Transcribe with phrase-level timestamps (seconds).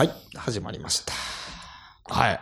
[0.00, 1.12] はい、始まりました。
[2.06, 2.40] はい。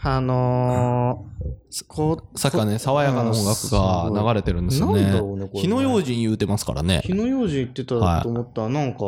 [0.00, 5.60] あのー、こう、さっきからね、爽やかな音楽が流れてるんですよねなんだろうねこれね。
[5.60, 7.02] 火の用心言うてますからね。
[7.04, 8.98] 火の用心言ってたと思ったら、なんか、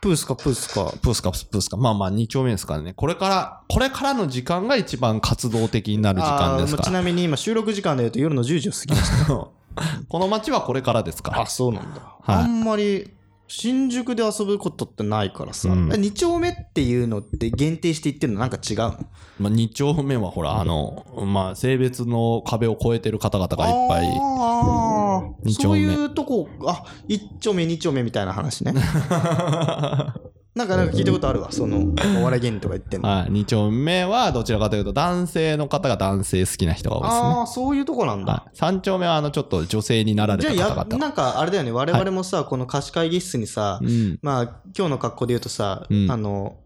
[0.00, 0.92] プースかプースか。
[1.02, 1.76] プースかプースか。
[1.76, 2.92] まあまあ、2丁目ですからね。
[2.92, 6.92] これから、これからの時間が一番活動的になる時間ですから。
[6.92, 9.34] なみに今収録時間で言うと夜の10時を過ぎました。
[10.08, 11.46] この街はこれからですからあ、。
[11.46, 12.00] そうなんだ。
[12.20, 13.17] はいあんまり、
[13.48, 15.88] 新宿で遊ぶことってないからさ、うん。
[15.88, 18.90] 2丁目っていうのって限定して言ってるのなんか違うの？
[19.38, 24.06] まあ、2丁目はほら、あの、まあ、性別の壁を越えてる方々がいっぱい。
[24.06, 25.34] あー。
[25.44, 25.86] 二丁目。
[25.86, 28.74] そういうとこ、あ、1丁目、2丁目みたいな話ね。
[30.58, 31.52] なんか、なんか聞いたことあるわ。
[31.52, 33.08] その、お笑い芸人とか言ってんの。
[33.08, 33.30] はい。
[33.30, 37.20] 2丁目はどちらかというと、男性の方が男性好きな人が多いですね。
[37.20, 38.32] ああ、そういうとこなんだ。
[38.32, 40.98] はい、3丁目はあのちょっと女性になられじゃあや、た方々。
[40.98, 44.18] なんかあれだよね、我々もさ、この貸し会議室にさ、うん。
[44.20, 44.42] まあ、
[44.76, 46.56] 今日の格好で言うとさ、うんあの、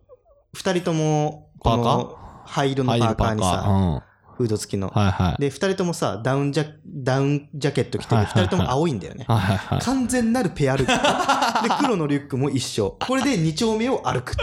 [0.55, 3.43] 二人とも、こパーカの、灰色のパーカーに。
[3.43, 4.12] さ、うん。
[4.36, 4.88] フード付きの。
[4.88, 5.41] はいはい。
[5.41, 8.16] で、二人ともさ、ダウンジャ、ダウンジャケット着てる。
[8.16, 9.25] はいはいはい二人とも青いんだよね。
[9.28, 9.80] はいはいはい。
[9.80, 11.69] 完全なるペアルック。
[11.69, 12.97] で、黒のリュックも一緒。
[13.06, 14.34] これで二丁目を歩く。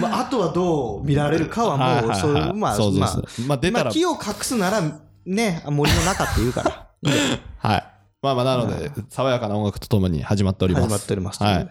[0.00, 3.22] まあ、あとはどう見られるかはもう、そういう、まあ、まあ。
[3.46, 4.82] まあ出たまあ、ら、木を隠すなら、
[5.24, 6.86] ね、森の中って言うから。
[7.58, 7.84] はい。
[8.22, 10.84] まあまあなので、爽やかな音楽とともに始まっております。
[10.86, 11.42] 始まっております。
[11.42, 11.68] はい。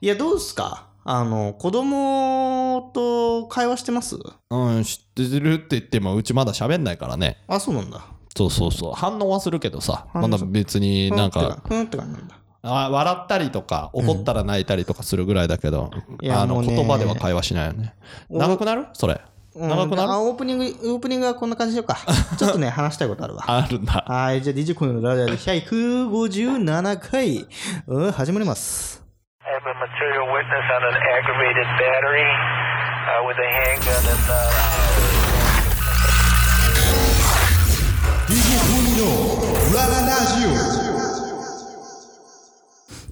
[0.00, 0.86] いや、どうですか？
[1.06, 4.16] あの、子供と会話してます？
[4.50, 7.36] うん、知ってるって言っても、うちまだ喋んないからね。
[7.46, 8.00] あ、そうなんだ。
[8.36, 8.92] そうそうそう。
[8.94, 12.36] 反応はするけどさ、反応まだ別になんか、ふんって感じなんだ。
[12.66, 15.90] あ笑ったりとか、怒ったら泣いたりとかするぐらいだけど、
[16.22, 17.94] いやあの、もうね言葉では会話しないよね。
[18.30, 18.86] 長くなる？
[18.94, 19.20] それ。
[19.54, 20.10] うん長くなる？
[20.10, 21.98] あオープニング、オープニングはこんな感じでしょうか。
[22.38, 23.44] ちょっとね、話したいことあるわ。
[23.46, 24.02] あるんだ。
[24.08, 27.46] はい、じゃあ DJ コインのラジオで157回、
[27.86, 29.03] うん、始まります。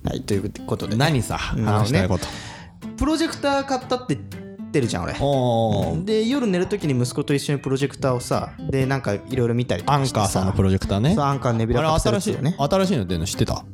[0.04, 2.26] はい、ということで、何さ、うん話したいこと。
[2.97, 4.26] プロジェクター買ったって言っ
[4.72, 5.14] てるじゃん、俺。
[6.04, 11.14] で、夜寝るときに息子と一緒にプロジェクターをさ、で、なんかいろいろ見たりとアンかしてカーさんのプロジェクターね。
[11.14, 12.56] そうアンカーネビュラあれカプセル新しい、2ね。
[12.58, 13.64] 新しいの出るの知ってた？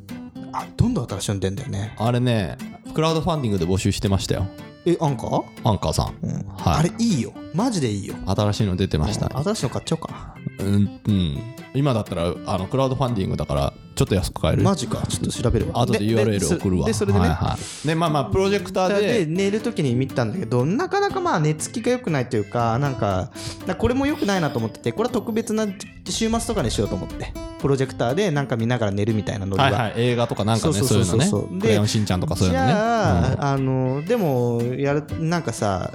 [0.53, 1.95] あ、どんどん新しいの出んだよね。
[1.97, 2.57] あれね、
[2.93, 4.47] クラウドファンディングで募集してましたよ。
[4.85, 5.43] え、アンカー？
[5.63, 6.15] アンカーさん。
[6.21, 6.31] うん。
[6.31, 7.33] はいあれいいよ。
[7.53, 8.15] マジでいいよ。
[8.25, 9.35] 新しいの出てましたね。
[9.43, 11.37] 新しいの買っちゃおうかうん、うん。
[11.73, 14.57] 今だったら、あの、クラウドファンディングだから、ちょっと安く買えな。
[14.57, 14.63] る。
[14.63, 15.05] マジか。
[15.07, 15.81] ちょっと調べるわ。
[15.81, 16.85] 後で URL 送るわ。
[16.85, 17.27] で、それでね。
[17.27, 17.87] はいはい。
[17.87, 23.31] で、まあまあ、プロジェクターでで、寝るときに見たんだけどなかなかまあ寝つきが良くないというかなんか
[23.65, 25.67] なこれも良くないなと思っててこれは特別な
[26.05, 31.29] 週末とかにしようと思ってプロジェクターでなんか見ながら寝るみたいなノリが、はいはい、映画とかなんかね、そそううそうそう。
[31.29, 31.55] そういうのね。
[31.57, 32.71] でクレヨンしんちゃんとかそういうじのね。
[32.71, 33.43] ゃあ、うん。
[33.43, 35.91] あのでもやるなんかさ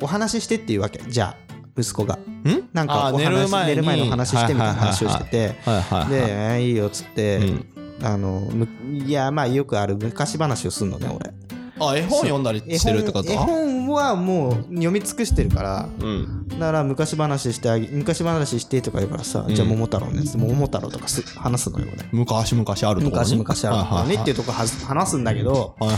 [0.00, 1.00] お話ししてっていうわけ。
[1.08, 2.14] じゃあ息子が。
[2.14, 2.68] ん？
[2.72, 3.68] なんかあお話寝る前に。
[3.68, 5.30] 寝る前のお話ししてみたいな話をしてて。
[5.30, 7.66] で、えーいいよっつって、うん。
[8.02, 11.34] あのむいやまあよくある昔話をするのね俺
[11.80, 13.32] あ、絵本読んだりしてるってこと？
[13.32, 16.48] 絵本絵本はもう読み尽くしてるからうん。
[16.48, 19.54] だから昔話してあげ昔話してとか言うからさ、うん。
[19.54, 22.06] じゃあ桃太郎ね桃太郎とかす話すのよ俺。
[22.12, 24.14] 昔々あるところ昔々あるからね。
[24.14, 25.96] っていうととこは話すんだけどはいは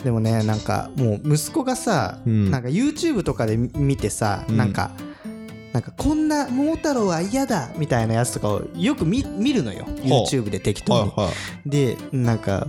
[0.00, 0.04] い。
[0.04, 2.50] でもねなんかもう息子がさ、うん。
[2.50, 4.56] なんか YouTube とかで見てさ、うん。
[4.56, 4.90] なんか
[5.72, 9.84] なんかこんな桃太郎は嫌だみたいなやつとかをよく見見るのよ。
[10.02, 11.68] YouTube で適当に、はいはい。
[11.68, 12.68] でなんか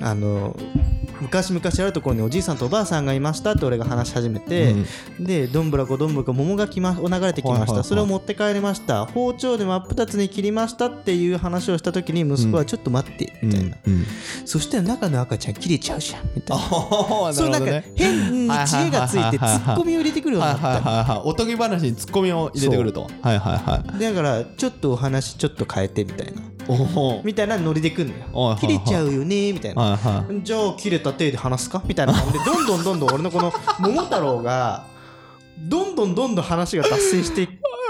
[0.00, 0.56] あの
[1.20, 4.74] 昔々あるところにおじいさんとおばあさんがいましたって俺が話し始めて、
[5.18, 7.84] でどんぶらこどんぶらこ桃がきま流れてきました、はいはいはい。
[7.84, 9.04] それを持って帰りました。
[9.06, 10.86] 包丁で真っ二つに切りました。
[10.86, 13.94] っていう話をした時に息子はちょっと待ってみたいな、うん。
[13.94, 14.06] うん。
[14.44, 16.62] そしたら中の赤ちゃん切れちゃうじゃんみたいな。
[17.32, 21.22] そうなんか変に知恵がついてツッコミを入れてくるようにはいなった。
[21.24, 23.10] おとぎ話にツッコミを入れてくると。
[23.22, 23.98] はいはいはい。
[23.98, 26.42] だからちょっとお話ちょっと変えてみたいな。
[27.24, 28.56] みたいなノリでくんのよ。
[28.60, 29.82] 切れちゃうよねみたいな。
[29.82, 30.42] はいはい。
[30.42, 34.84] じゃあ切れた手で話すかみたいな感じでどんどんどんどん俺のこの桃太郎が
[35.58, 37.48] どんどんどんどん話が脱線してい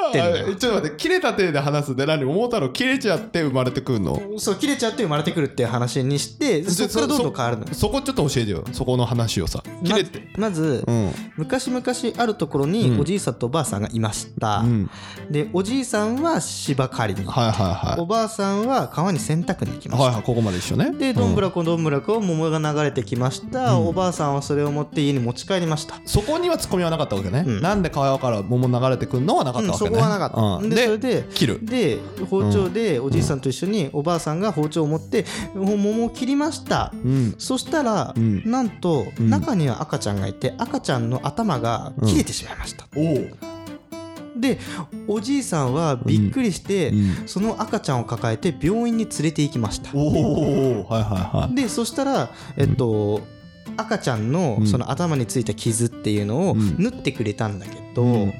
[0.08, 4.20] ってんちょっと待って、切れた手で話すで何桃太郎切れちゃって生まれてくるの？
[4.38, 8.64] そう切れちゃって生まれてくるっていう話にしてそっからどんどん変わるのよそこちょっと教えてよ。
[8.72, 9.62] そこの話をさ。
[9.84, 10.28] 切れて。
[10.37, 11.12] まずうん。
[11.37, 11.82] 昔々
[12.16, 14.90] あるところうんにおじいさんとおばあさんがいました、うん。
[15.31, 19.88] でおじいさんは芝刈りに、はいはいはおばあさんは川に洗濯に行きい。
[19.88, 20.93] ました、はいはい、ここまで一緒ね。
[20.93, 27.44] でどんぶらこどんぶらこ桃が流れてきました、おばあさんはそれを持って家に持ち帰りましたそこにはツッコミはなかったわけね。
[27.46, 29.98] うんなんで川から桃流れてくるのはなかったわけね。
[29.99, 30.71] うんそこねはなかった、うん。
[30.71, 31.59] でそれで切る。
[31.62, 31.99] で
[32.31, 35.25] 包丁でおじいさんと一緒におばあさんが包丁を持って
[35.55, 36.93] 桃を切りました。
[36.95, 37.35] うん。
[37.39, 38.50] そしたら、うん。
[38.50, 39.31] なんとうん。
[39.31, 42.87] 中には赤ちゃんがいて赤ちゃんの頭が切れてしまいました、
[44.37, 44.59] で
[45.09, 47.29] おじいさんはびっくりして、うん。
[47.29, 49.91] その赤ちゃんを抱えて病院に連れて行きました。
[49.95, 50.87] おお。
[50.89, 51.55] はいはいはい。
[51.55, 53.23] でそしたらえっと、
[53.77, 54.67] 赤ちゃんのうん。
[54.67, 56.77] その頭についた傷っていうのをうん。
[56.79, 58.33] 縫ってくれたんだけど、うん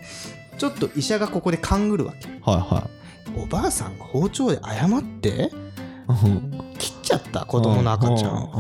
[0.59, 2.29] ちょっと医者がここで勘ぐるわけ。
[2.29, 2.91] はいは
[3.37, 8.51] おばあさんが包丁で謝ってい切っちゃった子供の赤ちゃん。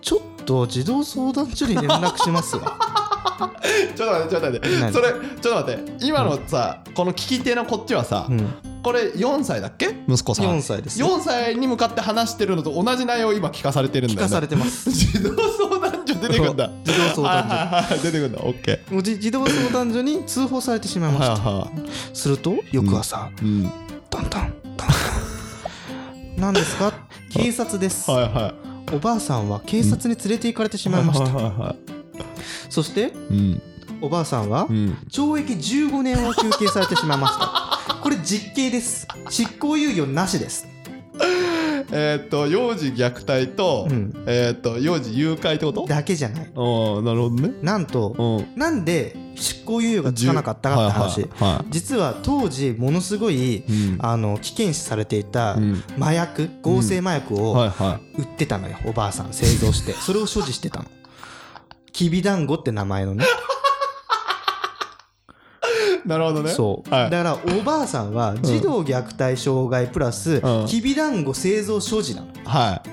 [0.00, 2.78] ちょっと児童相談所に連絡しますわ。
[3.94, 4.80] ちょっと待ってちょっと待って。
[4.80, 4.92] 何？
[4.92, 6.06] それちょっと待って。
[6.06, 9.94] 今のさこの聞き手のこっちはさうんこれ4歳だっけ？
[10.08, 10.46] 息子さん。
[10.46, 14.24] 4歳ですよ4歳に向かって話してるのと同じ内容を今聞かされてるんだよね。
[14.26, 14.90] 聞かされてます。
[14.90, 16.70] 児童相談所出てくんだ。
[16.84, 17.96] 児童相談所。
[18.02, 18.38] 出てくんだ。
[18.42, 21.74] オッケもうじ児童相談所に通報されてしまいーまし
[22.12, 23.70] た、すると翌朝、いうん。
[24.08, 24.90] タンタンタンタン。
[26.38, 26.92] 何ですか？
[27.32, 28.54] 警察です、はいは
[28.92, 31.76] おばあさんは警察に連れて行かれてしまいました、
[32.68, 33.62] そしていうん。
[34.00, 34.96] おばあさんはうん。
[35.08, 37.69] 懲役15年を求刑されてしまいました
[38.10, 39.06] これ実刑です。
[39.28, 40.66] 執行猶予なしです。
[41.92, 44.24] えーっと幼児虐待とうん。
[44.26, 45.86] えーっと幼児誘拐ってこと？
[45.86, 46.42] だけじゃない。
[46.42, 47.52] ああなるほどね。
[47.62, 48.58] なんとうん。
[48.58, 53.98] なんで執行猶予がつかなかったかって話、はいはいは実は当時ものすごい、いうん。
[54.00, 55.84] あの危険視されていたうん。
[56.00, 59.92] 麻薬合成麻薬をはいは売ってたのよおばあさん製造して。
[59.92, 60.86] それを所持してたの。
[61.92, 63.24] きびだんごって名前のね。
[63.24, 63.26] い
[66.10, 66.50] なるほどね。
[66.50, 67.10] そう、はい。
[67.10, 70.66] だからおばあさんは児童虐待障害プラスうん。
[70.66, 72.88] きびだんご製造所持なの、はい。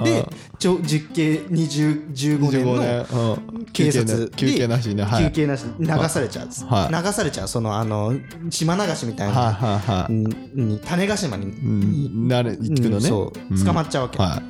[0.00, 0.04] うん。
[0.04, 0.28] で
[0.58, 3.38] ちょ実刑20 15年25の
[3.72, 5.04] 警察休憩なしね。
[5.04, 5.24] はい。
[5.26, 5.66] 休憩なし。
[5.78, 7.04] 流されちゃう、はい。
[7.04, 7.48] 流されちゃう。
[7.48, 8.12] そのあの
[8.50, 10.12] 島流しみたいはいな、はいはい。
[10.12, 12.26] に種子島に、うん。
[12.26, 13.08] なる行くのね。
[13.50, 13.54] う。
[13.54, 13.64] ん。
[13.64, 14.42] 捕まっちゃうわけ、は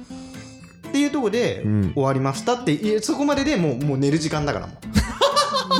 [0.89, 1.93] っていうところでうん。
[1.93, 4.98] 終わりましたってそこまででもうもう寝る時間だからもう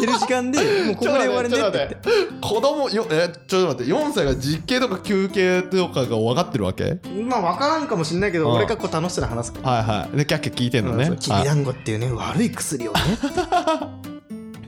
[0.01, 1.97] 寝る時間で もうここで終わるねって
[2.41, 6.99] 子供よえちょっと待って4歳が実刑とか休憩とかが分かってるわけ？
[7.29, 8.57] まあ分からんかもしれないけどうん。
[8.57, 9.71] 俺がこう楽しそうに話すから。
[9.71, 10.17] はいはい。
[10.17, 11.11] でキャッキャ聞いてんのね。
[11.19, 13.01] きびだんごっていうね悪い薬をね。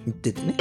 [0.06, 0.54] 言っててね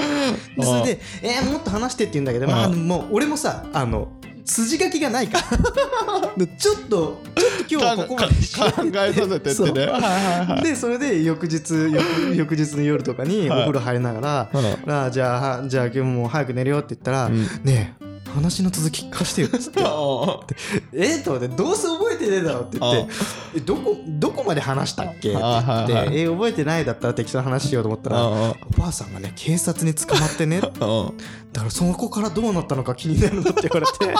[0.58, 2.88] でそれで「えーもっと話して」って言うんだけどまあうん。
[2.88, 4.10] もう俺もさあの
[4.50, 6.34] 筋書きがないから。
[6.38, 8.28] でちょっとちょっと今日はここまで。
[8.30, 9.86] 考えさせてってね。
[9.86, 10.64] はいはいはい。
[10.64, 14.50] でそれで翌日翌翌日の夜とかにおはい風呂入りながら
[14.86, 14.92] うん。
[14.92, 17.44] ああじゃあはじゃあ今日もう早く寝るよって言ったら、うん。
[17.64, 19.82] ねえ話の続き聞かしてよっつって。
[20.94, 23.14] えっと思ってどうせ覚えてねえだろって言って
[23.58, 30.62] えどこどこまで話したっけって言ってえ覚えてないだったら適当な話しようと思ったらおばあさんがね警察に捕まってね。
[30.62, 31.14] だかうん
[31.54, 34.16] らそこからどうなったのか気になるのって言われて。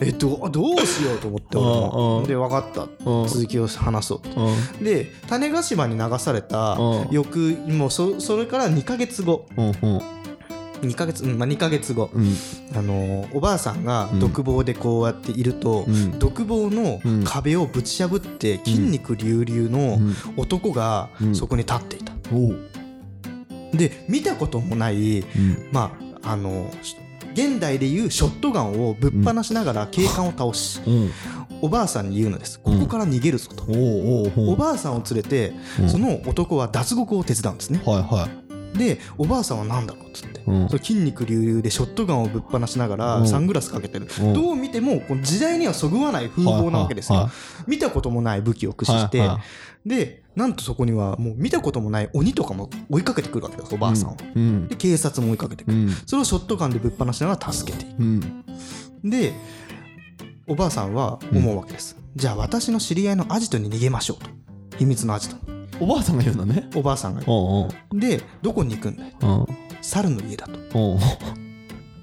[0.00, 2.82] えどどうしようと思って俺うんもうんで分かった。
[3.10, 4.28] うん続きを話そうと。
[4.40, 4.50] う
[4.80, 9.46] んで種子島に流されたうん翌もうそそれから2ヶ月後
[10.82, 12.34] 2ヶ月、うんまあ、2ヶ月後、うん。
[12.74, 14.20] あのーおばあさんがうん。
[14.20, 16.18] 独房でこうやっていると、うん。
[16.18, 17.24] 独房のうん。
[17.24, 20.14] 壁をぶち破って筋肉隆々のうん。
[20.36, 21.34] 男がうん。
[21.34, 22.12] そこに立っていた。
[23.72, 25.68] で見たこともない、うん。
[25.72, 25.92] ま
[26.22, 26.70] ああの
[27.34, 31.10] 現代でいうショットガンをぶっ放しながら警官を倒し、うん。
[31.60, 32.58] おばあさんに言うのです。
[32.60, 32.80] こうん。
[32.80, 33.64] こから逃げるぞと。
[33.66, 35.88] おばあさんを連れて、うん。
[35.90, 37.80] その男は脱獄を手伝うんですね。
[37.84, 38.28] はいは
[38.74, 40.68] でおばあさんは何だろうっつって、うん。
[40.68, 43.22] その筋肉隆々でショットガンをぶっ放しながうん。
[43.22, 44.32] らサングラスかけてる、うん。
[44.34, 47.30] どう見てもこの時代にはそぐわない風貌なわけですよ、
[47.66, 49.28] 見たこともない武器を駆使して、
[49.86, 54.68] でなんとそこにはもう見たこともない鬼とかも追いかけてくるわけですおばあさんを、うん。
[54.68, 55.90] で警察も追いかけてくる、うん。
[56.06, 57.98] それをショットガンでぶっ放しながら助けていく。
[57.98, 58.44] うん。
[59.04, 59.32] で
[60.46, 64.30] おばあさんは思うわけです、じゃあ私の知り合いのアジトに逃げましょうと。
[64.78, 66.68] 秘密のアジトにおばあさんが言うのね。
[66.74, 67.68] おばあさんがおう。
[67.92, 69.12] でどこに行くんだい?
[69.22, 69.46] うん。
[69.80, 70.98] 猿の家だと。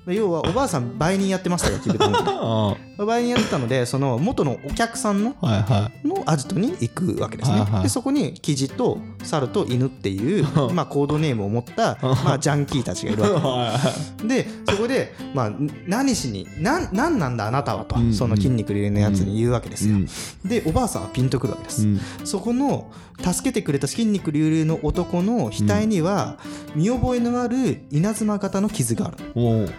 [0.08, 2.20] 要はおばあさん売人やってましたよキビドンで
[2.98, 6.08] あ売人やってたのでその元のお客さんのはいはい。
[6.08, 7.84] のアジトに行くわけですね、はいはい。
[7.84, 13.80] でそこにキジと猿と犬っていう、 まあ、コードネームを持った、 まあ、ジャンキーたちがいるわ
[14.18, 15.52] けでそこで、まあ、
[15.88, 20.08] 何しになんなんなんだあなたはと、うんその筋肉流のやつに言うわけですよ、うん。
[20.46, 22.02] でおばあさんはピンとくるわけです、うん。
[22.24, 26.38] そこの助けてくれた筋肉隆々の男の額には
[26.76, 29.18] 見覚えのある稲妻型の傷がある。
[29.36, 29.70] おう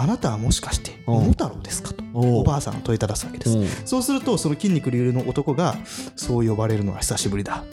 [0.00, 1.14] あなたはもしかしてうん。
[1.14, 3.58] 桃太郎ですかとおばあさんを問いただすわけです。
[3.58, 3.66] うん。
[3.84, 5.76] そうするとその筋肉隆々の男が
[6.16, 7.64] そう呼ばれるのは久しぶりだ。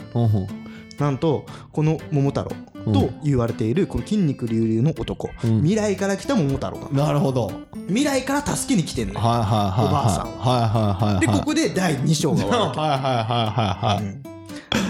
[0.97, 5.57] なんとこの桃太郎と言われているこの筋肉隆々の男、うん。
[5.61, 7.47] 未来から来た桃太郎なるほど。
[7.47, 7.55] はい
[7.87, 9.85] 未来から助けに来てんのよ、はいはい。
[9.85, 10.57] おばあさんは。
[10.65, 11.19] いはいはい。
[11.19, 12.79] でここで第2章が終わるわけ。
[12.79, 14.34] はいはいはいはいはい。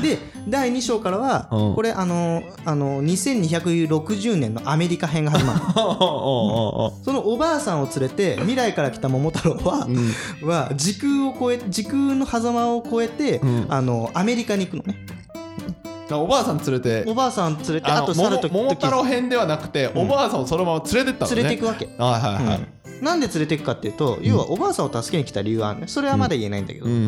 [0.01, 1.75] で第2章からは、うん。
[1.75, 5.59] これあのあの2260年のアメリカ編が始まる。
[7.03, 9.87] そのおばあさんを連れて未来から来た桃太郎は,、
[10.43, 13.65] は時空を超え時空の狭間を越えて、うん。
[13.69, 15.05] あのアメリカに行くのね。
[16.11, 17.03] おばあさん連れて。
[17.07, 21.35] おばあさん連れてあと猿と桃桃太郎編ではなくて、おばあさんをそのまま連れてったのね。
[21.37, 22.57] 連れていくわけ、はいはいはい、
[22.99, 23.03] うん。
[23.03, 25.87] なんで連れていくかっていうと要はおばあさんを助けに来た理由はあるね。
[25.87, 27.07] それはまだ言えないんだけど、うん、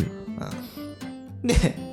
[1.43, 1.86] で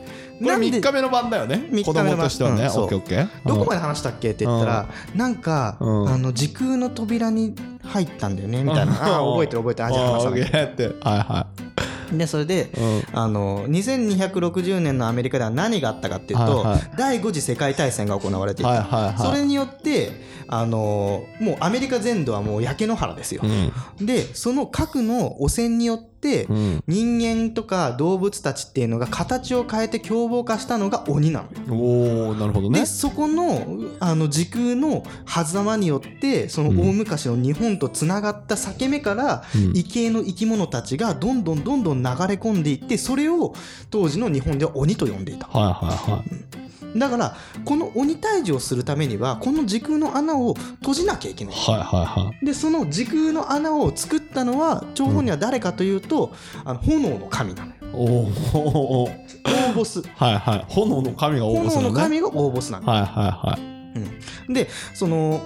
[0.45, 1.69] これなんで3日目の晩だよね。
[1.85, 3.29] 子供としてはね、オッケーオッケー。
[3.45, 6.09] どこまで話したっけって言ったら、なんか、うん。
[6.09, 9.89] あの時空の扉に入ったんだよねみたいな、ああ覚えてる覚えてる。
[9.89, 10.85] あじゃあ話さないオッケーって。
[10.85, 11.47] はいは
[12.13, 13.03] でそれで、い、うん。
[13.13, 16.91] あの2260年のアメリカでは何があったかっていうと、はいはい。
[16.97, 19.19] 第5次世界大戦が行われていた、はいはいはい。
[19.19, 20.13] それによって
[20.47, 24.07] あのもうアメリカ全土はもう焼け野原ですよ、うん。
[24.07, 26.13] でその核の汚染によって、うん
[26.87, 31.83] 人間とか動物たちっていうのが形を変えて凶暴化したのが鬼なのよ。
[31.83, 32.81] おおなるほどね。
[32.81, 33.66] でそこの
[34.00, 39.75] あの時空の狭間によってその大昔の日本とつながった裂け目から、うん。
[39.75, 43.54] 異形の生き物たちがどんどんどんどん流れ込んでいってそれを
[43.90, 45.47] 当時の日本では鬼と呼んでいた。
[45.49, 46.23] はいはいは
[46.61, 46.63] い
[46.97, 51.55] だからこの鬼退治をするためにはこの時空の穴を閉じなきゃいけない。
[51.55, 52.47] はいはいはい。
[52.47, 56.33] でその時空の穴を作ったのは張本人は誰かというと、
[56.65, 57.75] あの炎の神なのよ。
[57.93, 59.09] おお
[59.45, 60.03] 大ボス。
[60.03, 60.67] はいはい。
[60.69, 61.89] 炎の神が応募す炎るのね。
[61.89, 63.59] の神が大ボスなのはいはいは
[64.51, 64.53] い。
[64.53, 65.41] でその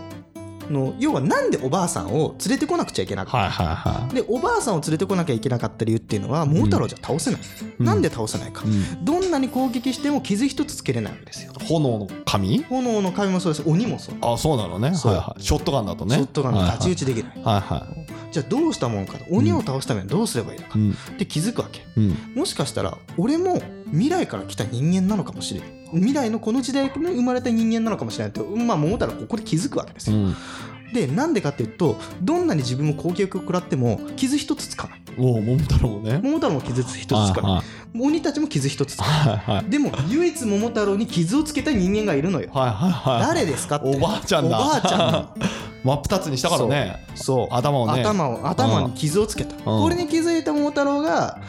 [0.70, 3.38] の要はなんでおばあさんを連れてこなくちゃいけなかった？
[3.38, 7.40] はいはいはでおばあさんを連れてこなきゃいけなかった理由っていうのは桃太郎じゃ倒せない、
[7.78, 7.86] うん。
[7.86, 11.52] なんで倒せないか、い、うん、どんなに攻撃しても傷一つつけれないわけですよ。
[11.68, 12.62] 炎の神？
[12.64, 13.68] 炎の神もそうです。
[13.68, 14.94] 鬼もそうあそうなのね。
[14.94, 15.12] そう。
[15.12, 15.42] はいはい。
[15.42, 16.16] ショットガンだとね。
[16.16, 17.60] ショットガンの太刀打ちできない、はい。
[17.60, 17.86] は
[18.30, 20.78] じゃあどうしたもんか鬼を倒すためにはどうすればいいのか。
[20.78, 20.92] い、うん。
[20.92, 21.82] って気づくわけ。
[21.96, 22.16] うん。
[22.34, 30.36] もしかしたら俺も未来から来た人間なのかもしれない未来のこの時代に生まれた人間なのかもしれないってまあ桃太郎はここで気づくわけですよ、うん。
[30.92, 35.02] でなんでかっていうとどんなに自分も攻撃を食らっても傷一つつかない。
[35.18, 36.20] おお桃太郎ね。
[36.22, 37.42] 桃太郎も傷一つつかはい。
[37.42, 37.64] なはい
[37.98, 39.64] 鬼たちも傷一つつかない。
[39.70, 42.50] でも唯一桃太郎に傷をつけた人間がいるのよ。
[42.52, 43.20] はいはいはい。
[43.22, 43.88] 誰ですかって。
[43.88, 44.60] おばあちゃんだ。
[44.60, 45.34] おばあちゃん
[45.84, 47.04] 真っ二つにしたからね。
[47.14, 47.54] そう。
[47.54, 48.00] 頭をね。
[48.02, 51.40] 頭を頭に傷をつけた、これに気づいた桃太郎が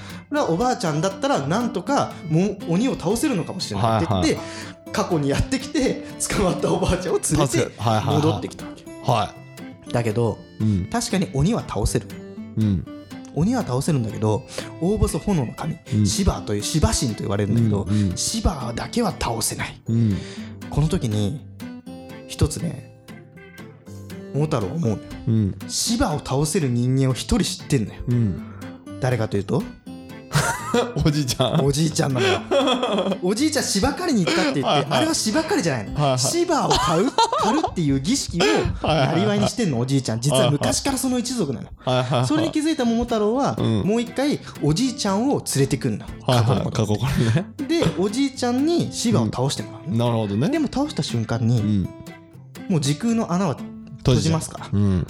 [0.50, 4.46] おばあちゃんだったらなんとかも鬼を倒せるのかもしれないって言って、はい
[4.92, 8.16] 過去にやってきて捕まったおばあちゃんを連れてはいはいはい。
[8.16, 9.34] 戻ってきたわけは
[9.92, 10.90] だけどいうん。
[10.90, 12.08] 確かに鬼は倒せる。
[12.58, 12.86] うん。
[13.36, 14.48] 鬼は倒せるんだけど
[14.82, 16.06] 大ボス炎の神、うん。
[16.06, 19.80] シバというシバ神と言われるんだけど、うんうんシバだけは倒せない。
[19.88, 20.18] うん。
[20.70, 21.46] この時に
[22.28, 22.89] 一つね
[24.34, 24.90] 桃太郎は思う。
[24.90, 25.56] のようん。
[25.68, 28.02] シバを倒せる人間を一人知ってんのよ。
[28.08, 28.42] うん。
[29.00, 29.64] 誰かというと？
[31.04, 31.66] おじいちゃん。
[31.66, 32.40] おじいちゃんなのよ。
[33.24, 34.88] おじいちゃん芝刈りに行ったって言って、はいはい。
[34.90, 36.20] あれは芝刈りじゃないの、はいはい。
[36.20, 37.06] 芝を刈る
[37.40, 40.22] 刈るっていう儀式をなりわいにしてんのおじいちゃん。
[40.22, 41.70] 実は昔からその一族なの。
[41.86, 42.28] はいはいはい。
[42.28, 43.82] それに気づいた桃太郎は、うん。
[43.82, 47.48] もう一回おじいちゃんを連れてくんだはい過去のはい過こと去からね。
[47.68, 50.50] でおじいちゃんに芝を倒してもらうの、なるほどね。
[50.50, 51.90] でも倒した瞬間に、うん。
[52.70, 53.58] もう時空の穴は
[54.00, 54.60] 閉じますか？
[54.60, 55.08] らうん。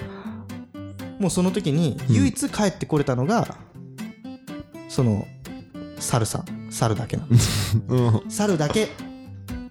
[1.20, 2.16] もうその時にうん。
[2.16, 3.56] 唯一帰ってこれたのが、
[4.88, 5.28] その
[6.00, 6.68] 猿さん。
[6.72, 7.30] 猿だけなの。
[8.22, 8.30] うん。
[8.30, 8.90] 猿だけ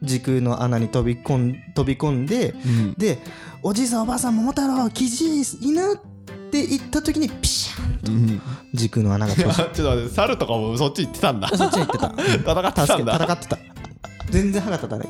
[0.02, 2.94] 時空の穴に飛び込ん飛び込んでうん。
[2.94, 3.18] で
[3.62, 5.96] おじいさんおばあさん桃太郎キジ犬っ
[6.50, 8.40] て言った時にピシャンうん。
[8.74, 11.48] 時空の穴が閉じちょっと待って猿とかもそっち行ってたんだ。
[11.48, 12.08] そっちに行ってた。
[12.08, 13.16] 戦ってた。
[13.24, 13.58] 戦ってた。
[14.30, 15.08] 全然歯が立たない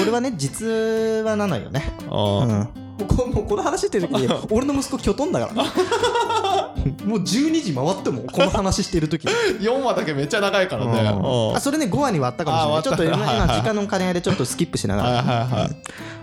[0.00, 1.92] これはね実話なのよね。
[2.08, 2.68] あ
[3.00, 3.06] うん。
[3.06, 5.64] こもうこの話してる時に 俺の息子きょとんだから。
[7.04, 9.32] もう12時回ってもこの話してる時に。
[9.60, 11.00] 4話だけめっちゃ長いからね。
[11.00, 11.56] うん。
[11.56, 12.82] あそれね5話に割ったかもしれない。
[12.82, 13.16] ちょっと今
[13.54, 15.08] 時間の兼ね合いでちょっとスキップしながら。
[15.10, 15.70] はいはいは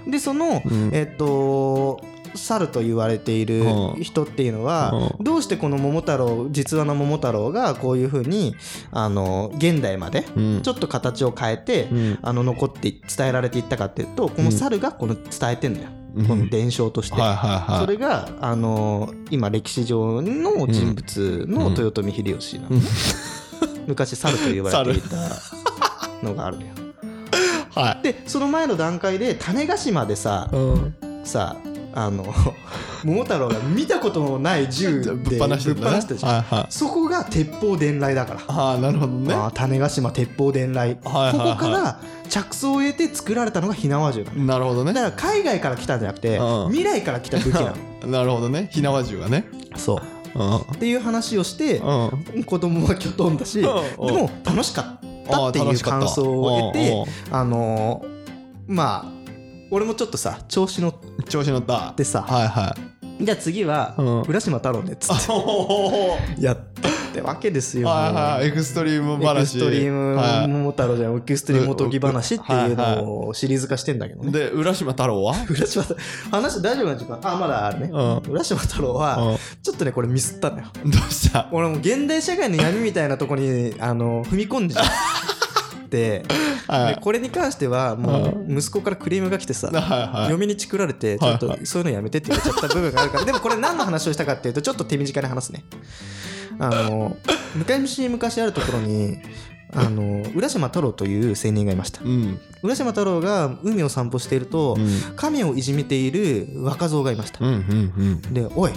[0.07, 0.89] でその、うん。
[0.93, 1.99] えっと
[2.37, 4.03] 猿と言われているうん。
[4.03, 8.55] 人っていうのは、うどうしてこの桃太郎実話の桃太郎がこういうふうに
[8.91, 10.61] あの現代までうん。
[10.61, 12.19] ちょっと形を変えて、うん。
[12.21, 16.27] あの残って伝えられていったかっていうとこの猿がこの伝えてんだよ、うん。
[16.27, 17.15] この伝承として。
[17.15, 22.81] それがあの今歴史上の人物の豊臣秀吉なのね、
[23.87, 25.17] 昔猿と言われていた
[26.23, 26.69] のがあるのよ。
[27.75, 28.03] はい。
[28.03, 30.95] でその前の段階で種子島でさ、うん。
[31.23, 31.57] さ
[31.99, 32.23] あの
[33.03, 36.31] 桃太郎が見たことのない銃で ぶっ放してんだねぶっ放したじゃん。
[36.31, 36.65] はいはい。
[36.69, 38.41] そこが鉄砲伝来だから。
[38.47, 39.33] ああなるほどね。
[39.33, 41.49] あー種子島鉄砲伝来、はいはいはい。
[41.49, 41.99] ここから
[42.29, 44.93] 着想を得て作られたのが火縄銃なのなるほどね。
[44.93, 46.71] だから海外から来たんじゃなくてうん。
[46.71, 47.75] 未来から来た武器なの。
[48.11, 48.69] なるほどね。
[48.71, 49.45] 火縄銃がね。
[49.75, 49.99] そ
[50.35, 50.39] う。
[50.39, 50.55] うん。
[50.57, 52.43] っていう話をしてうん。
[52.43, 54.15] 子供はきょとんだしでうん。
[54.15, 54.85] も楽しかっ
[55.27, 58.17] たっていう感想を得てあのー
[58.67, 59.16] まあ
[59.71, 60.93] 俺もちょっとさ調子乗っ
[61.27, 61.91] 調子乗った。
[61.95, 62.75] てさはいは
[63.19, 63.23] い。
[63.23, 64.21] じゃあ次はうん。
[64.21, 65.25] 浦島太郎ねっつって。
[65.31, 67.87] おやったってわけですよ。
[67.87, 69.37] はいはいエクストリーム話。
[69.39, 71.17] エクストリームはい桃太郎じゃん。
[71.17, 74.31] エクストリームおとぎ話っていうのをシリーズ化してんだけどね。
[74.31, 75.35] で浦島太郎は？
[75.49, 75.99] 浦島太郎。
[76.31, 77.19] 話大丈夫な時間。
[77.23, 77.89] あまだあるね。
[77.91, 80.65] う浦島太郎はちょっとねこれミスったのよ。
[80.85, 81.49] んどうした？
[81.51, 86.23] 俺もう現代社会の闇みたいなとこにあの踏み込んじゃって
[86.67, 89.71] はいでこれに関してはもう息子からクレームが来てさ
[90.29, 95.63] 嫁にチクられてちょっとはいそういうのやめてって言われちゃった部分があるからでもこれ何の話をしたかっていうとちょっと手短に話すね。
[96.59, 97.15] あの
[97.55, 99.17] 昔昔あるところに
[99.73, 102.01] あの浦島太郎という青年がいました。
[102.03, 102.39] うん。
[102.63, 105.15] 浦島太郎が海を散歩しているとうん。
[105.15, 107.45] 亀をいじめている若造がいました。
[107.45, 108.33] うんうん。
[108.33, 108.71] で「おい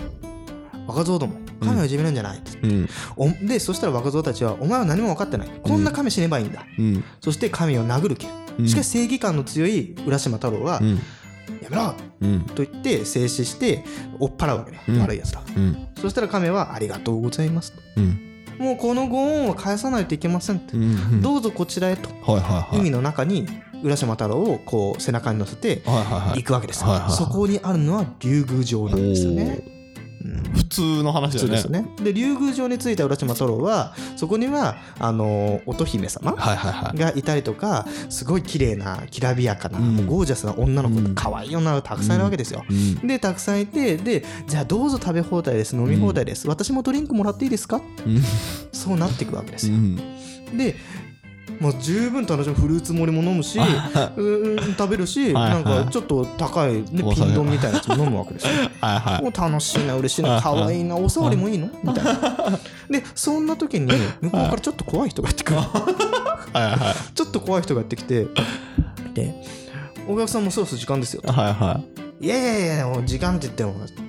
[0.87, 2.88] 若造ども亀をいじめるんじゃない」うん。
[3.16, 5.48] おでそしたら若造たちは「お前は何も分かってない。
[5.62, 7.04] こんな亀死ねばいいんだ」うん。
[7.20, 8.26] そして神を殴るけ
[8.58, 8.68] うん。
[8.68, 11.00] しかし正義感の強い浦島太郎はうん
[11.62, 12.40] 「やめろ!」うん。
[12.42, 13.84] と言って静止して
[14.18, 15.00] 追っ払うわけね、うん。
[15.00, 15.88] 悪いやつらうん。
[16.00, 17.80] そしたら亀は「ありがとうございます」と。
[17.96, 18.18] うん。
[18.58, 21.22] もうこのご恩は返さないといけませんって、うん。
[21.22, 22.10] どうぞこちらへと。
[22.72, 23.46] 海の中に
[23.82, 25.82] 浦島太郎をこう背中に乗せて
[26.34, 29.79] 行くわけですよ、はそこにあるのは竜宮城なんですよね、うん
[30.54, 31.54] 普通の話だよね。
[31.54, 31.88] ですよね。
[32.02, 39.96] で竜宮城に着いた浦島太郎はそこにはあの乙姫様がいたりとかすごい綺麗なきらびやかな、うん。
[39.96, 41.14] もうゴージャスな女の子うん。
[41.14, 43.06] 可愛い女の子たくさんいるわけですよ、うん。
[43.06, 47.80] でたくさんいてでじゃあどうぞ食べ放題です飲み放題です、私もドリンクもらっていいですか？
[48.06, 48.22] うん。
[48.72, 49.96] そうなっていくわけですよ、うん。
[50.56, 50.76] で
[51.59, 58.52] もう十分楽しむフルーツ盛りも飲むしうん食べるしはいはないんかちょっと高い、ね、ピン丼みたいなやつも飲むわけですよ。
[58.80, 59.23] はいはい。
[59.23, 61.68] もう楽しいな嬉しいなはい可愛いなお触りもいいの？
[61.82, 62.59] みたいな。
[62.88, 65.59] でそんな時に向こうからちょっと怖い人がやってくる。
[65.59, 65.64] は
[66.54, 67.14] いはい。
[67.14, 68.26] ちょっと怖い人がやってきて
[69.12, 69.35] で
[70.09, 71.23] お客さんもそろそろ時間ですよ。
[71.26, 71.82] はいは
[72.20, 72.28] い。
[72.28, 74.00] やいやいやもう時間って言ってもって。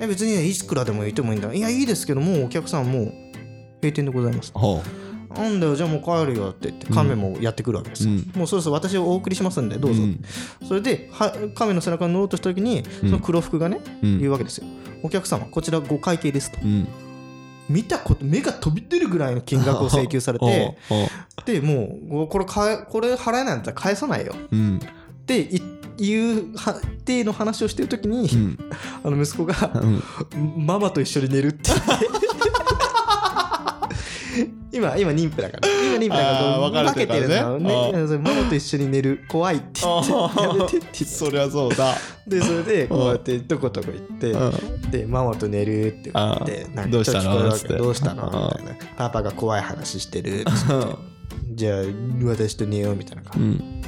[0.00, 1.52] え別にいくらでも言ってもいいんだ。
[1.52, 3.12] いやいいですけどもうお客さんもう
[3.82, 4.52] 閉店でございます。
[4.54, 4.82] ほ
[5.38, 8.32] なんだよじゃあもう帰るよって言って亀もやってくるわけですよ、うん。
[8.34, 10.20] もうそろそろ私をお送りしますんでうどうぞ、ん。
[10.66, 14.18] それでは亀の背中に乗ろうとした時にその黒服がね、うん。
[14.18, 14.66] 言うわけですよ。
[15.02, 16.58] お客様こちらご会計ですと。
[16.62, 16.88] うん。
[17.68, 20.78] 見たこと目が飛び出るぐらいの金額を請求されて
[21.44, 24.34] でもうこれかえこれ払えないんだったら返さないよ。
[24.50, 24.76] ううん。
[24.78, 25.62] ってい
[26.00, 28.58] いうは体の話をしてる時に、うん。
[29.04, 30.66] あの息子がうん。
[30.66, 32.06] ママと一緒に寝るって言って
[34.72, 35.68] 今今妊婦だから。
[35.68, 37.74] 今妊婦だから分けてるのね。
[37.94, 39.24] あそれママと一緒に寝る。
[39.28, 40.42] 怖いって言って。
[40.42, 41.04] やめてって言って。
[41.04, 41.94] そりゃそうだ。
[42.26, 44.90] でそれでこうやってどことこ行ってうん。
[44.90, 48.24] でママと寝るって言ってどうしたのどうしたの？
[48.26, 48.84] あーみたいな。
[48.96, 50.44] パパが怖い話してる
[51.54, 51.82] じゃあ
[52.24, 53.48] 私と寝ようみたいなう感じ。
[53.48, 53.82] ん。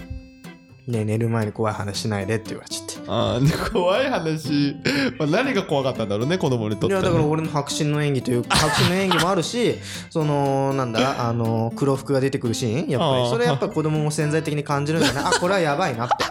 [0.93, 4.77] ね寝る前に怖い話しないでって言われてあーで怖い話、
[5.19, 9.77] まあ、何が怖かったんだろうね子供にとっていやだから俺の白真の演技というか 白真の演技もあるし
[10.11, 13.31] そのなんだあの黒服が出てくるシーンやっぱり。
[13.31, 15.21] それやっぱ子供も潜在的に感じるんだね。
[15.25, 16.25] あこれはやばいなって。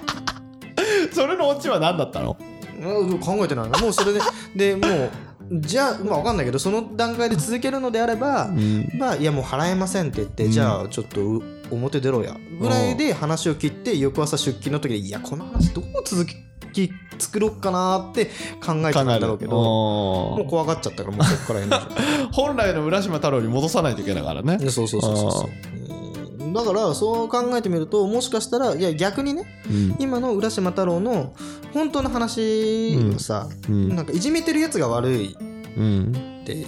[1.13, 2.37] それのオチは何だったの？
[2.81, 3.79] うん考えてないな。
[3.79, 4.19] もうそれで
[4.55, 5.09] でもう
[5.51, 8.89] じゃあまあ分かんないけどその段階で続けるのであれば、うん。
[8.97, 10.51] まあいやもう払えませんって言って、うん。
[10.51, 12.35] じゃあちょっとう表出ろや。
[12.59, 16.25] ぐらいで話を切って翌朝出勤の時でいやこの話どう続
[16.71, 18.25] き作ろうかなって
[18.65, 21.81] 考えてたんだろうけどもう怖がっちゃったからもうそこから
[22.31, 24.57] 本来の浦島太郎に戻さないといけないからね。
[24.57, 26.53] でそうそうそうそう。
[26.53, 29.95] だからそう考えてみるともしかしたらいや逆にねうん。
[29.99, 31.33] 今の浦島太郎の
[31.73, 33.95] 本当の話をさ、うん。
[33.95, 35.37] なんかいじめてるやつが悪い
[35.77, 36.41] うん。
[36.41, 36.65] って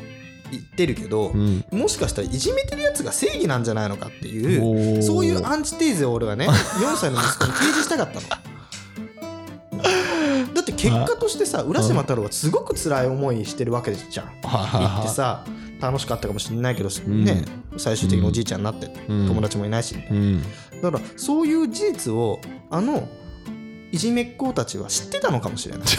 [0.51, 1.63] 言ってるけど、うん。
[1.71, 6.47] もしかしたらいじめてるやつが正義なんじゃないのかっていうそういうアンチテーゼを俺はね
[6.83, 8.50] 4歳の息子に提示したかったの。
[10.81, 14.25] 結果としてさ浦島太郎はすごく辛い思いしてるわけじゃん。
[14.25, 15.45] はいはい行ってはさ
[15.79, 17.25] 楽しかったかもしれないけど、ん。
[17.25, 17.43] ね
[17.77, 19.27] 最終的におじいちゃんになって、うん。
[19.27, 19.95] 友達もいないし、
[20.81, 22.39] だからそういう事実を
[22.69, 23.07] あの
[23.91, 25.87] いじめっ子たちは知ってたのかもしれない。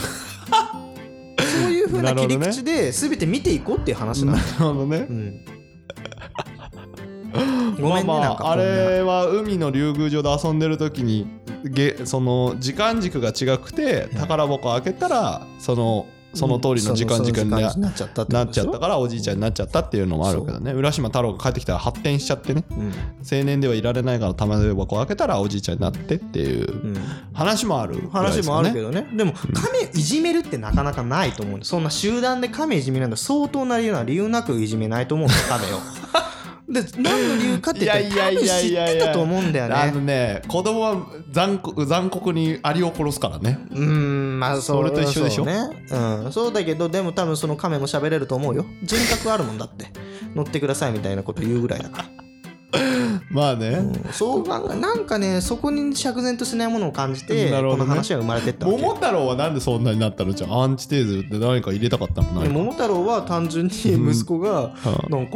[1.62, 4.38] そういうふうな切り口で全て見ていこうっていう話なの。
[4.38, 5.07] なるほどね。
[5.09, 5.45] うん
[7.83, 11.27] ごめんね、まあまあれは海の竜宮城で遊んでる時に
[11.64, 20.73] げその時間軸が違くて宝箱開けたらそのその通りの時間軸になっちゃったからおじいちゃんになっちゃったっていうのもあるけどね。
[20.73, 22.64] 浦島太郎が帰ってきたら発展しちゃってね。
[22.71, 22.92] うん。
[23.31, 26.97] 青年ではいられないから玉手箱を開けたらおじいちゃんになってっていううん。
[27.35, 29.07] 話もあるぐらいです話もあるけねどね。
[29.14, 31.57] でも亀いじめるってなかなかないと思う。
[31.57, 35.79] んだそんな集団で亀いじめなんだ相当な理由なら理由なくいじめないと思うんだよ亀を
[36.73, 43.59] で何の理由かって言ったら多分知ってたと思うんだよあのねね子供は残酷残酷にアリを殺すからね。
[43.71, 45.45] うーんまあそれと一緒でしょ？
[45.45, 45.69] そうね。
[46.25, 48.65] うんそうだけどでも多分その亀も喋れると思うよ。
[48.83, 49.87] 人格あるもんだって。
[50.35, 52.05] 乗ってくださいみたいなこと言うぐらいだから。
[53.31, 57.51] まあね、うんそうなんかねそこに釈然としないものを感じて、ね。
[57.51, 60.33] この話は生まれてった桃太郎はなんでそんなになったの？
[60.33, 62.29] じゃあアンチテーゼって何か入れたかったの？
[62.43, 62.53] で何か。
[62.59, 65.33] 桃太郎は単純に息子が、はなんか、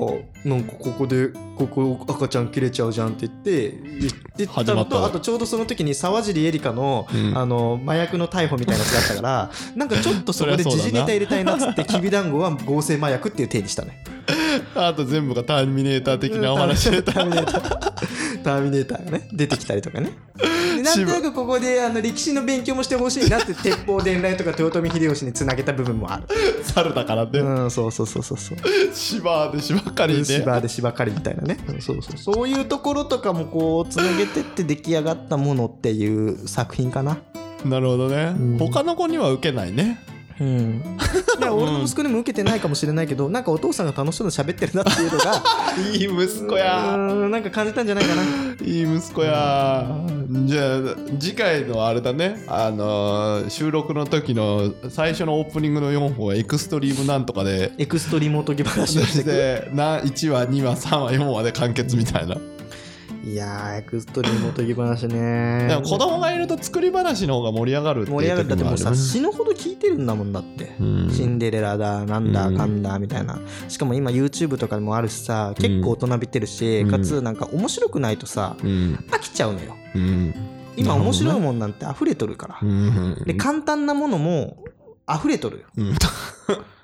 [0.46, 14.04] なんかここで、ここ赤ちゃん切れちゃうじゃんって言って、言ってたのと、あとちょうどその時に沢尻エリカの、うんあの、麻薬の逮捕みたいなやつだったから、 なんかちょっとそこで時事ネタ入れたいなっつって、きびだんごは合成麻薬っていう体にしたね。
[14.76, 18.42] あと全部がターミネーター的なお話で ターミネーター。
[18.44, 20.12] ターミネーターがね、出てきたりとかね。
[20.76, 26.24] でなんとなくここであの歴史の勉強もしてほしいなって鉄砲伝来とか豊臣秀吉につなげた部分もある。
[26.62, 28.58] 猿だからね、うん、そうそうそうそうそう。
[28.92, 32.16] 芝で芝刈りね芝で芝刈りみたいなね、そうそう。
[32.16, 37.18] そういうところとかもこうつなげてって出来上がったものっていう作品かな。
[37.64, 38.58] なるほどね、うん。
[38.58, 39.98] 他の子には受けないね
[40.40, 40.82] うん。
[41.38, 45.42] いや俺の息子にも受けてないかもしれないけどなんかお父さんが楽しそうに喋ってるなっていうのが
[45.94, 46.96] いい息子や。
[46.96, 48.22] うんなんか感じたんじゃないかな。
[48.64, 49.86] いい息子や。
[50.44, 50.80] じゃあ
[51.18, 52.44] 次回のあれだね。
[52.48, 57.72] あのー収録の時の最初のオープニングの4本はエクストリームなんとかで。
[57.78, 59.30] エクストリモートギ話をしてく。
[59.30, 62.36] でな1話2話3話4話で完結みたいな
[63.26, 65.66] いやーエクストリモートギ話ね。
[65.68, 68.48] でも子供がいると作り話の方が盛り上がるっていう盛り上がる。
[68.50, 70.76] だってもうさ死ぬほど聞いてるんだもんだって。
[70.78, 71.10] うん。
[71.10, 73.36] シンデレラだなんだうんかんだみたいな。
[73.66, 76.90] しかも今 YouTube とかでもあるしさ結構大人びてるし、うん。
[76.90, 79.04] かつなんか面白くないとさうん。
[79.10, 79.74] 飽きちゃうのよ。
[79.96, 80.34] うん。
[80.76, 83.22] 今面白いもんなんて溢れとるから、うん。
[83.26, 84.62] で簡単なものも
[85.12, 85.94] 溢れとるよ、うん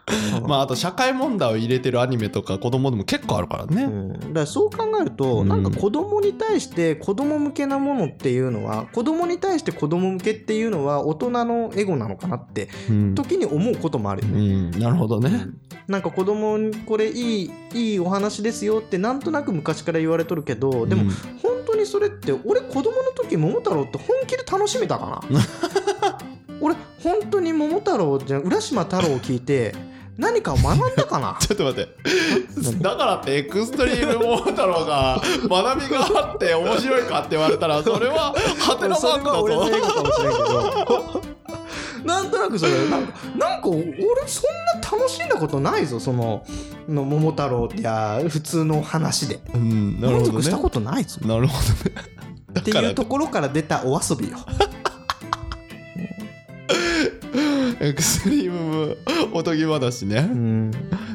[0.47, 5.49] まああと社会問題を入れてるアニメとか子供でも結構あるからね、うん、だからそう考えると、うん。
[5.49, 13.15] なんか子供に対して子供向けなものっていうのは子供に対して子供向けっていうのは大人のエゴなのかなってうん。
[13.15, 15.47] 時に思うこともあるようね、ん、なるほどね。
[15.87, 21.11] なんか子供にこれいいいいお話ですよってなんとなく昔から言われとるけどでもうん。
[21.43, 26.19] 本当にそれって俺子供の時桃太郎って本気で楽しめたかな？
[26.61, 29.75] 俺本当に桃太郎じゃ浦島太郎を聞いて
[30.19, 31.37] 何かを学んだかな？
[31.41, 32.79] ちょっと待って。
[32.81, 39.43] だからってエクストリームモー太郎が学びがあって面白いかって言われたらそれはハテナマークだぞ。
[39.43, 41.23] ゴかもしれんけど
[42.05, 43.85] なんとなくそれなんかなんか俺
[44.27, 46.45] そんな楽しんだことないぞその
[46.89, 50.71] の桃太郎いや普通の話でうん、なるほど満足したこね。
[50.71, 51.97] とないぞなるほどね。
[52.61, 54.37] っていうところから出たお遊びよ
[57.83, 58.97] エクストリーム
[59.33, 60.21] おとぎ話うね。
[60.21, 60.71] ん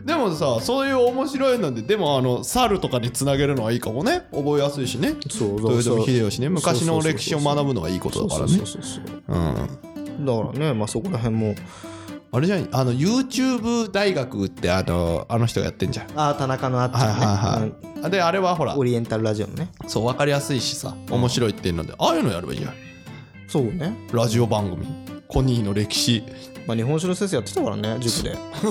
[0.06, 4.28] でもさ、そういう面白いので、でもあの、猿とかにつなげるのはいいかもね。
[4.32, 5.16] 覚えやすいしね。
[5.30, 6.50] そうそう秀吉ね。
[6.50, 8.58] 昔の歴史を学ぶのはいいことだからね。
[8.58, 11.56] だからねまあそこら辺も
[12.32, 16.08] あれじゃん、あの、YouTube 大学ってあの、あの人がやってんじゃん。
[16.20, 17.72] ああ田中のあっちゃんね、はいはいはい
[18.04, 22.74] あで、あれはほらうんオ、リエンタルラジオのねそう、分かりやすいしさ、面白いっていうので、ああいうのやればいいじゃん。
[23.48, 24.86] そうね、ラジオ番組。
[25.28, 26.24] コニーの歴史。
[26.66, 28.36] まあ、日本史の先生やってたからね塾で。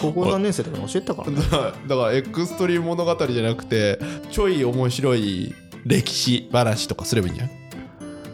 [0.00, 1.36] 高校3年生とかに教えてたからね。
[1.88, 3.98] だから、エクストリーム物語じゃなくて、
[4.30, 5.54] ちょい面白い
[5.84, 7.50] 歴史話とかすればいいんじゃん？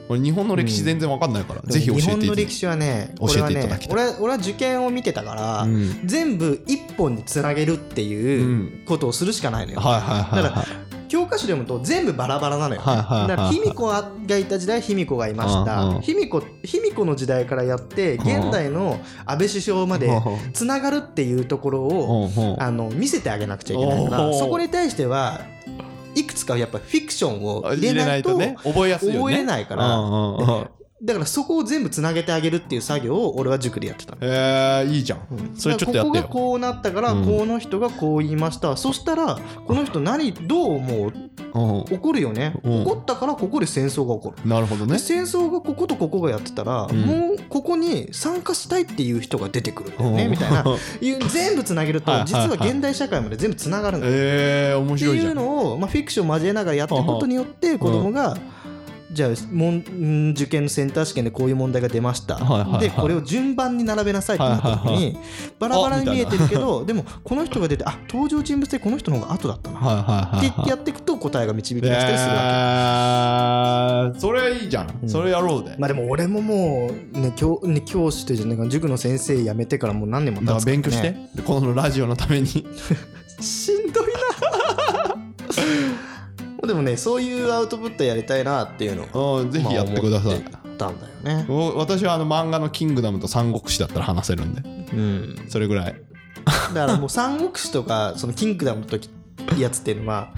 [0.09, 2.03] 俺、日本の歴史全然分かんないから、ぜひ教えて。
[2.03, 3.95] 日本のい歴史はね教えていねただきたい。
[3.95, 6.01] 俺は俺は受験を見てたから、うん。
[6.05, 8.83] 全部一本につなげるってういうん。
[8.87, 10.67] ことをするしかないのよ、はいはいはいだかは
[11.11, 13.29] 教科書で読むと全部バラバラなのよ、はいはいはいはい。
[13.29, 15.99] だから卑弥呼がいた時代卑弥呼がいました。
[15.99, 19.99] ん卑弥呼卑弥呼の時代からやって現代の安倍首相まい。
[19.99, 20.09] で
[20.53, 25.41] つながるっていうところをあの見せてあげなくちゃいけないからそこに対しては
[26.15, 29.19] いくつかやっぱフィクションを入入れれないいとね、覚えやすいよね。
[29.19, 30.71] 覚えれないから
[31.03, 34.19] だからそこを全部つなげてあげるっていう作業を俺は塾でやってたの。
[34.21, 35.21] えー、いいじゃん。
[35.55, 36.25] それちょっとやってよ。
[36.25, 36.41] ここが。
[36.51, 37.25] こうなったから、うん。
[37.25, 38.77] この人がこう言いました。
[38.77, 41.13] そしたらこの人何どう思う？
[41.53, 41.79] うん。
[41.95, 42.83] 怒るよね、うん。
[42.83, 44.93] 怒ったからここで戦争が起こる、なるほどね。
[44.95, 44.99] で。
[44.99, 46.95] 戦争がこことここがやってたら、ん。
[46.95, 50.31] もうここに参加したいっていう人が出てくるんだよね、うん。
[50.33, 50.65] みたいな。
[51.01, 55.29] いう全部つなげると実は現代社会まで全部つながるんだよ、えー、面って白いじゃ。
[55.29, 58.37] いうんのを、まあ、フィクションを交えながらやっていくことによって子供が
[59.13, 62.81] じゃあもんん受験のセンター試験でこういう問題が出ました、はいはいはい。
[62.81, 65.17] でこれを順番に並べなさいってなった時に、はいはい
[65.59, 74.19] バラバラに見えてるけどでもこの人が出てあ登場人物でこの人の方が後だったな、はいはいはいってやっていくと答えが導き出えしたりするわけ。
[74.19, 82.47] ーそれいいじゃん、それやろうで、まあでも俺ももうね教ね教師というじゃなんか塾の先生辞めてからもう何年も経つから、ね、勉強して、でこのラジオのために。
[83.41, 84.11] しんどいな
[86.67, 90.45] でもねそういうアウトプットやりたいなっていうのをうんぜひやってください、
[90.81, 91.47] たんだよね。
[91.49, 94.63] お私はあの漫画の「キングダム」と「三国志」だったら話せるんで。
[94.93, 95.37] うん。
[95.49, 96.03] それぐらい。
[96.75, 99.11] だからもう三国志とかそのキングダムの時
[99.59, 100.31] やつっていうのは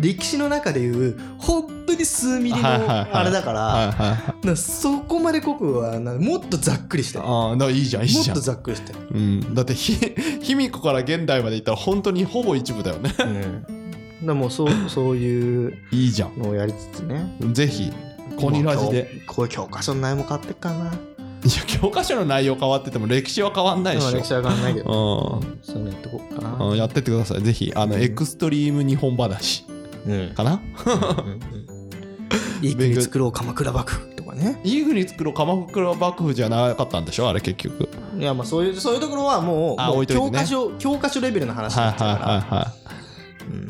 [0.00, 7.18] 歴史の中でいう本当に数ミリのあれだからそこまで濃くはなもっとざっくりして。
[7.18, 8.36] ああだいいじゃんいいじゃん。
[8.36, 8.92] っとざっくりして。
[8.92, 9.94] るうん、だってひ
[10.40, 13.14] 卑弥呼から現代までいったら本当にほぼ一部だよね。
[13.18, 13.83] うん
[14.26, 16.38] だからもうそう そういういいじゃん。
[16.38, 17.36] のをやりつつね。
[17.52, 17.92] ぜひ
[18.36, 19.22] コニラジで。
[19.26, 20.76] こういう教科書の内容も変わってっかな。
[20.76, 24.90] いや教科書の内容変わってても歴史は変わんないでしまあ歴史は変わんないけど。
[24.90, 26.54] ょそういうのやってこうかな。
[26.54, 27.42] うんうんやってってください。
[27.42, 29.64] ぜひあのエクストリーム日本話。
[30.06, 30.30] うん。
[30.34, 30.60] かな？
[32.62, 34.58] いい国作ろう鎌倉幕府とかね。
[34.64, 37.28] いい国作ろう鎌倉幕府じゃなかったんでしょ？
[37.28, 37.88] あれ結局。
[38.18, 40.30] いやまあそういうそういうところはもうあもう置いといてね。
[40.30, 42.32] 教科書教科書レベルの話にはいなっちゃうから。
[42.32, 42.93] はいはいはい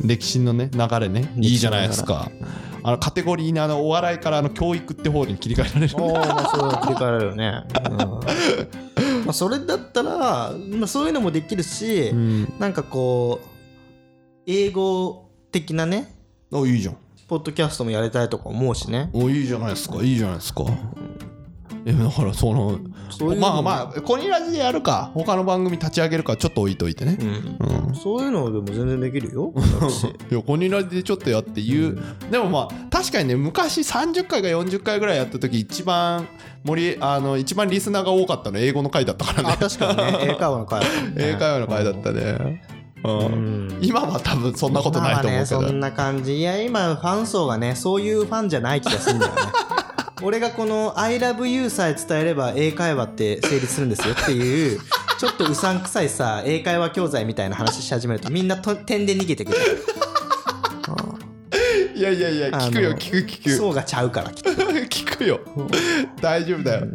[0.05, 1.33] 歴史のね流れね。
[1.37, 2.31] いいじゃないですか。
[2.83, 5.95] あのカテゴリーにあのお笑いからあの教育って方に切り替えられる。
[5.97, 7.97] おーまあそう切り替えられるよね、うん。
[9.25, 12.53] まあそれだったら、まあ、そういうのもできるし、うん。
[12.59, 13.47] なんかこう
[14.47, 16.15] 英語的なね
[16.53, 16.97] あいいじゃん。
[17.27, 19.09] ポッドキャストもやりたいとか思うしね。
[19.15, 19.97] おいいじゃないですか。
[20.03, 20.65] いいじゃないですか
[21.87, 22.79] えだからその
[23.11, 27.19] そういうのまあまあコニラジでやるか他の番組立ち上げるかちょっと置いといてね。
[27.21, 27.89] うん。
[27.89, 27.95] うん。
[27.95, 31.99] そういうのでも全然できるよ 私いやコニラジでちょっとやって言う、
[32.31, 36.27] でもまあ確かにね昔30回か40回ぐらいやった時一番
[36.65, 39.55] 盛りあの一番リスナーが多かったの英語の回だったからね。
[39.55, 40.19] あ確かにね。
[40.33, 40.87] 英会話の回ね。
[41.17, 42.63] 英会話の回だったね、
[43.05, 43.19] うん。
[43.19, 43.79] うん。
[43.83, 46.39] 今は多分そんなことないと思うけど、まあね、そんな感じ。
[46.39, 49.41] いや今ファン層がねそういうファンじゃない気がするんだよね
[50.23, 54.81] 俺がこの「ILOVEYOU」さえ伝えれば英会話って成立するんですよっていう
[55.19, 59.59] ちょっとうさんくさいさ英会話教材みたいな話し始めるとみんなと点で逃げてくる。
[61.95, 63.57] いやいやいや聞くよ聞く聞く。
[63.57, 65.41] 層がちゃうから 聞くよ。
[66.21, 66.87] 大丈夫だよ、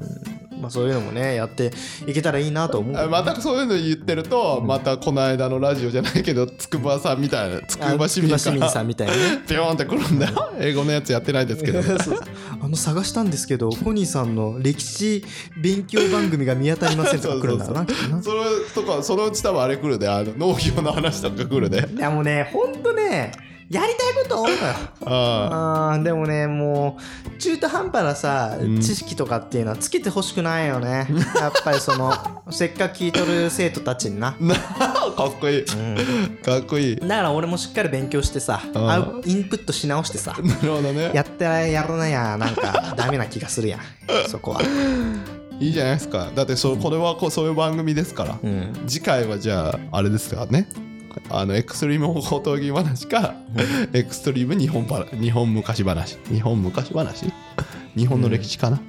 [0.59, 1.71] まあ、そういうのもねやって
[2.05, 9.43] いけたらいいなと思うあまたそういうの言ってると、またこの間のラジオじゃないけど筑波さんみたいな筑波市民さんみたいなね。
[9.47, 10.53] ピョーンってくるんだよ。
[10.59, 11.79] 英語のやつやってないですけど。
[12.61, 15.23] あの探したんですけどコニーさんの歴史
[15.61, 18.41] 勉強番組が見当たりませんとか来るんだろうなそれ
[18.75, 21.87] とかそのうち多分あれ来るであの農業の話とか来るで。
[21.95, 23.31] いやもうねほんとね
[23.69, 24.73] やりたいこと多いのよ。
[25.05, 28.79] ああーでもねもう中途半端なさ、ん。
[28.81, 31.07] 知識とかっていうのはつけてほしくないよね。
[31.39, 32.11] やっぱりその
[32.49, 34.35] せっかく聞いとる生徒たちにな、
[34.79, 35.65] あかっこいい。
[36.43, 36.95] かっこいい。
[36.95, 38.61] だから俺もしっかり勉強してさ
[39.25, 41.11] インプットし直してさなるほどね。
[41.13, 43.79] やってやらなやなんかダメな気がするやん。
[44.27, 44.61] そこは。
[45.59, 46.29] いいじゃないですか。
[46.33, 48.73] だってそこれはこうそういう番組ですから、うん。
[48.87, 50.67] 次回はじゃああれですからね
[51.29, 53.35] あのエクストリーム高闘技話か、
[53.93, 56.17] エクストリーム日本ば日本昔話。
[56.31, 57.31] 日本昔話？
[57.95, 58.79] 日本の歴史かな、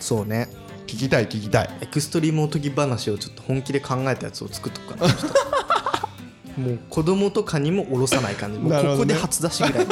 [0.00, 0.48] そうね。
[0.86, 1.70] 聞きたい聞きたい。
[1.80, 5.12] エクストリームおとぎ話をちょっと本気で考えたやつを作っとくかな
[6.62, 8.58] もう子供とかにも下ろさない感じ。
[8.58, 9.86] もうここで初出しぐらい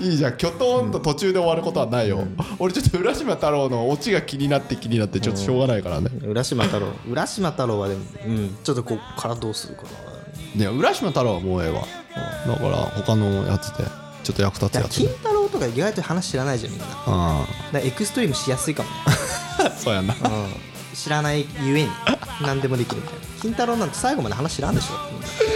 [0.00, 0.36] いいじゃん。
[0.36, 2.26] きょとんと途中で終わることはないよ、
[2.58, 6.88] 俺ちょっと浦島太郎のオチが気になって気になってちょっとしょうがないからね、浦島太郎。
[7.08, 9.88] 浦島太郎はでもうんちょっとこっからどうするかな。
[10.56, 11.82] いや浦島太郎はもうええわ、
[12.46, 13.84] だから他のやつで
[14.22, 16.86] ちょっと役立ついややつ金太郎とか意外と話知らないじゃんみんな。
[16.86, 18.88] だかあらエクストリームしやすいかも。
[19.76, 20.14] そうやな。
[20.14, 20.20] うん、
[20.94, 21.90] 知らないゆえに
[22.42, 23.24] 何でもできるみたいな。
[23.40, 25.53] 金太郎なんて最後まで話知らんでしょ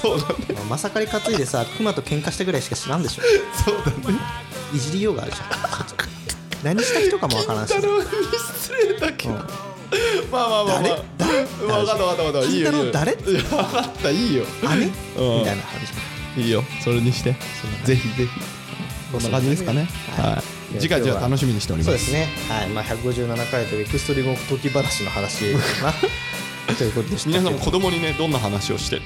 [0.00, 0.34] そうだね。
[0.68, 3.22] まさかり担いでさ熊と喧嘩したぐらいしか知らんでしょ。
[3.64, 4.18] そうだね。
[4.74, 5.48] いじりようがあるじゃん。
[6.62, 7.72] 何した人かもわからんし。
[7.72, 9.44] 金太郎に失礼だけど、まあ
[10.32, 11.04] まあまあまあ。
[11.18, 11.30] 誰？
[11.34, 11.44] 誰？
[11.44, 12.48] 分かった分かった分かった。
[12.48, 13.16] いいよ誰？
[13.16, 14.10] 分かった。
[14.10, 14.44] いいよ。
[14.62, 14.86] 姉？
[14.86, 15.44] みうん。
[15.44, 15.80] たいな感
[16.36, 16.62] じいいよ。
[16.84, 17.34] それにして。
[17.84, 18.28] ぜひぜひ。
[19.12, 19.88] こんな感じですかね。
[20.16, 20.42] は
[20.76, 20.78] い。
[20.78, 21.98] 次回じゃあ楽しみにしております。
[21.98, 22.28] そうですね。
[22.48, 22.68] はい。
[22.68, 25.94] まあ157回というエクストリーム時話の話かな。
[26.76, 27.28] ということでした。
[27.30, 28.96] 皆さんも子供にねどんな話をして？
[28.96, 29.02] る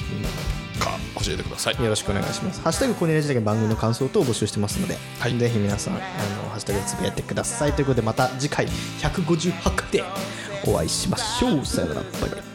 [0.84, 2.60] か教えてくださいよろしくお願いします。
[2.60, 6.02] ハッシュタグコネラジだけ番組の感想等を募集してますので、はいぜひ皆さんあの
[6.50, 8.66] ハッシュタグでつぶやいてくださいということでまた次回
[9.00, 10.04] 158回で
[10.66, 11.64] お会いしましょう。
[11.64, 12.02] さよなら。
[12.02, 12.53] バイバイ。